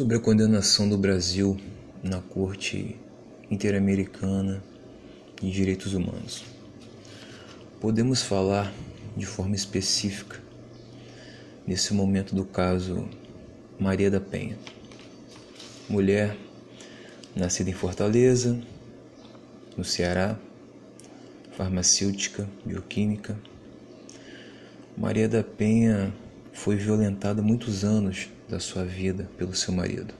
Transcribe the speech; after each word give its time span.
sobre 0.00 0.16
a 0.16 0.18
condenação 0.18 0.88
do 0.88 0.96
Brasil 0.96 1.60
na 2.02 2.22
Corte 2.22 2.96
Interamericana 3.50 4.64
de 5.42 5.50
Direitos 5.50 5.92
Humanos. 5.92 6.42
Podemos 7.82 8.22
falar 8.22 8.72
de 9.14 9.26
forma 9.26 9.54
específica 9.54 10.40
nesse 11.66 11.92
momento 11.92 12.34
do 12.34 12.46
caso 12.46 13.06
Maria 13.78 14.10
da 14.10 14.18
Penha, 14.22 14.56
mulher 15.86 16.34
nascida 17.36 17.68
em 17.68 17.74
Fortaleza, 17.74 18.58
no 19.76 19.84
Ceará, 19.84 20.38
farmacêutica, 21.58 22.48
bioquímica. 22.64 23.38
Maria 24.96 25.28
da 25.28 25.44
Penha 25.44 26.10
foi 26.54 26.76
violentada 26.76 27.42
muitos 27.42 27.84
anos 27.84 28.30
da 28.50 28.58
sua 28.58 28.84
vida 28.84 29.30
pelo 29.38 29.54
seu 29.54 29.72
marido. 29.72 30.12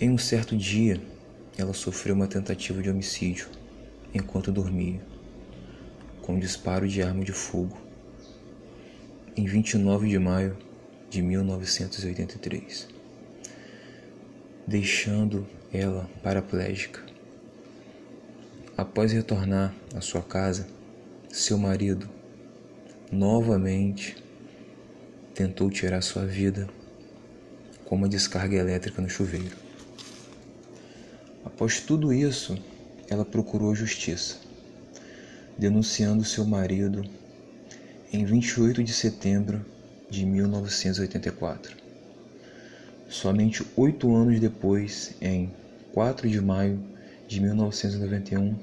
Em 0.00 0.10
um 0.10 0.16
certo 0.16 0.56
dia, 0.56 1.00
ela 1.58 1.72
sofreu 1.72 2.14
uma 2.14 2.28
tentativa 2.28 2.80
de 2.80 2.88
homicídio 2.88 3.48
enquanto 4.14 4.52
dormia, 4.52 5.00
com 6.22 6.34
um 6.34 6.38
disparo 6.38 6.86
de 6.86 7.02
arma 7.02 7.24
de 7.24 7.32
fogo, 7.32 7.76
em 9.36 9.44
29 9.44 10.08
de 10.08 10.18
maio 10.18 10.56
de 11.10 11.20
1983, 11.20 12.88
deixando 14.66 15.46
ela 15.72 16.08
paraplégica. 16.22 17.02
Após 18.76 19.12
retornar 19.12 19.74
à 19.94 20.00
sua 20.00 20.22
casa, 20.22 20.66
seu 21.28 21.58
marido 21.58 22.08
novamente 23.10 24.23
tentou 25.34 25.68
tirar 25.68 26.00
sua 26.00 26.24
vida 26.24 26.68
com 27.84 27.96
uma 27.96 28.08
descarga 28.08 28.56
elétrica 28.56 29.02
no 29.02 29.10
chuveiro. 29.10 29.56
Após 31.44 31.80
tudo 31.80 32.12
isso, 32.12 32.56
ela 33.10 33.24
procurou 33.24 33.74
justiça, 33.74 34.36
denunciando 35.58 36.24
seu 36.24 36.44
marido 36.44 37.04
em 38.12 38.24
28 38.24 38.82
de 38.84 38.92
setembro 38.92 39.64
de 40.08 40.24
1984. 40.24 41.76
Somente 43.08 43.64
oito 43.76 44.14
anos 44.14 44.38
depois, 44.38 45.14
em 45.20 45.52
4 45.92 46.28
de 46.28 46.40
maio 46.40 46.80
de 47.26 47.40
1991, 47.40 48.56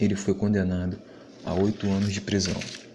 ele 0.00 0.14
foi 0.14 0.34
condenado 0.34 0.98
a 1.44 1.52
oito 1.54 1.88
anos 1.88 2.12
de 2.12 2.20
prisão. 2.20 2.87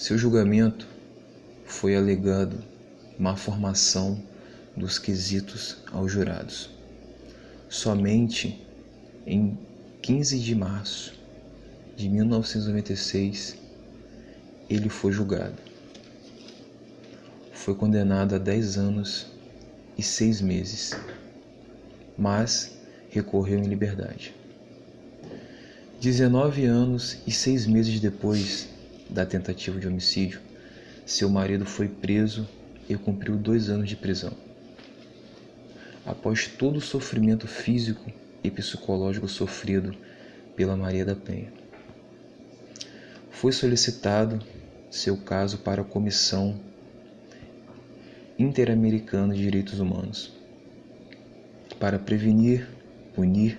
Seu 0.00 0.16
julgamento 0.16 0.88
foi 1.66 1.94
alegado 1.94 2.64
má 3.18 3.36
formação 3.36 4.18
dos 4.74 4.98
quesitos 4.98 5.76
aos 5.92 6.10
jurados. 6.10 6.70
Somente 7.68 8.66
em 9.26 9.58
15 10.00 10.38
de 10.38 10.54
março 10.54 11.12
de 11.98 12.08
1996 12.08 13.58
ele 14.70 14.88
foi 14.88 15.12
julgado. 15.12 15.58
Foi 17.52 17.74
condenado 17.74 18.34
a 18.34 18.38
10 18.38 18.78
anos 18.78 19.26
e 19.98 20.02
6 20.02 20.40
meses, 20.40 20.96
mas 22.16 22.74
recorreu 23.10 23.58
em 23.58 23.66
liberdade. 23.66 24.34
19 26.00 26.64
anos 26.64 27.18
e 27.26 27.30
6 27.30 27.66
meses 27.66 28.00
depois 28.00 28.79
da 29.10 29.26
tentativa 29.26 29.78
de 29.78 29.88
homicídio, 29.88 30.40
seu 31.04 31.28
marido 31.28 31.66
foi 31.66 31.88
preso 31.88 32.48
e 32.88 32.94
cumpriu 32.96 33.36
dois 33.36 33.68
anos 33.68 33.88
de 33.88 33.96
prisão. 33.96 34.32
Após 36.06 36.46
todo 36.46 36.76
o 36.76 36.80
sofrimento 36.80 37.46
físico 37.46 38.10
e 38.42 38.50
psicológico 38.50 39.28
sofrido 39.28 39.94
pela 40.56 40.76
Maria 40.76 41.04
da 41.04 41.16
Penha, 41.16 41.52
foi 43.30 43.52
solicitado 43.52 44.40
seu 44.90 45.16
caso 45.16 45.58
para 45.58 45.82
a 45.82 45.84
Comissão 45.84 46.58
Interamericana 48.38 49.34
de 49.34 49.42
Direitos 49.42 49.80
Humanos 49.80 50.32
para 51.78 51.98
prevenir, 51.98 52.68
punir 53.14 53.58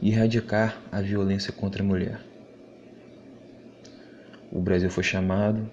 e 0.00 0.10
erradicar 0.10 0.80
a 0.92 1.00
violência 1.00 1.52
contra 1.52 1.82
a 1.82 1.86
mulher 1.86 2.20
o 4.50 4.60
Brasil 4.60 4.90
foi 4.90 5.04
chamado 5.04 5.68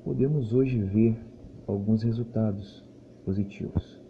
Podemos 0.05 0.53
hoje 0.53 0.81
ver 0.81 1.19
alguns 1.67 2.03
resultados 2.03 2.85
positivos. 3.25 4.01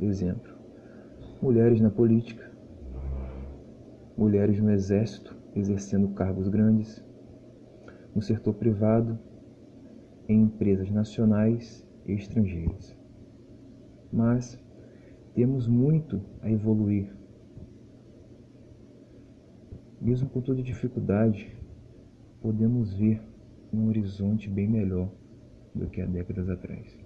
Exemplo: 0.00 0.54
mulheres 1.42 1.80
na 1.80 1.90
política, 1.90 2.50
mulheres 4.16 4.60
no 4.60 4.70
exército 4.70 5.36
exercendo 5.54 6.08
cargos 6.08 6.48
grandes, 6.48 7.02
no 8.14 8.20
setor 8.20 8.54
privado, 8.54 9.18
em 10.28 10.42
empresas 10.42 10.90
nacionais 10.90 11.86
e 12.04 12.12
estrangeiras. 12.12 12.96
Mas 14.12 14.60
temos 15.34 15.66
muito 15.66 16.20
a 16.42 16.50
evoluir 16.50 17.15
mesmo 20.06 20.28
com 20.28 20.40
toda 20.40 20.62
dificuldade, 20.62 21.50
podemos 22.40 22.94
ver 22.94 23.20
um 23.72 23.88
horizonte 23.88 24.48
bem 24.48 24.68
melhor 24.68 25.10
do 25.74 25.88
que 25.88 26.00
há 26.00 26.06
décadas 26.06 26.48
atrás. 26.48 27.05